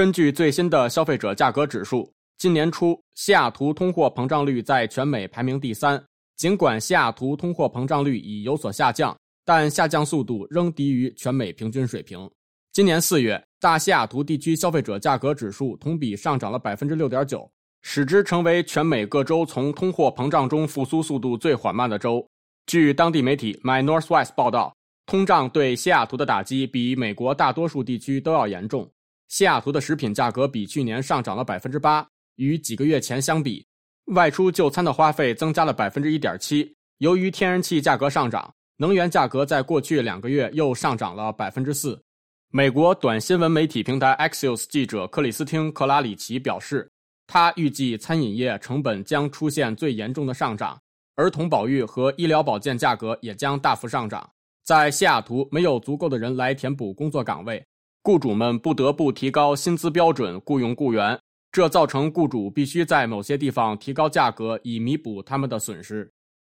[0.00, 6.02] 根据最新的消费者价格指数，今年初西雅图通货膨胀率在全美排名第三。
[6.38, 12.18] 尽管西雅图通货膨胀率已有所下降，但下降速度仍低于全美平均水平。
[12.72, 17.46] 今年四月，大西雅图地区消费者价格指数同比上涨了百分之六点九，
[17.82, 22.26] 使之成为全美各州从通货膨胀中复苏速度最缓慢的州。
[22.64, 24.74] 据当地媒体 My Northwest 报道，
[25.04, 28.90] 通胀对西雅图的打击比美国大多数地区都要严重。
[29.30, 32.04] 西雅图的食品价格比去年上涨了百分之八，
[32.34, 33.64] 与几个月前相比，
[34.06, 36.74] 外出就餐的花费增加了百分之一点七。
[36.98, 42.02] 由于天然气价格上涨，能源价格在过去两个月又上涨了百分之四。
[42.50, 46.90] 美国短新闻媒体平台 Axios 记者克里斯汀·克拉里奇表示，
[47.28, 50.76] 他预计餐饮业成本将出现最严重的上涨。
[51.14, 54.28] 儿童保育和医疗保健价格也将大幅上涨。
[54.64, 57.64] 在西雅图，没有足够的人来填补工作岗位，
[58.02, 61.20] 雇主们不得不提高薪资标准雇佣雇员，
[61.52, 66.10] 这造成雇主必须在某些地方提高价格以弥补他们的损失。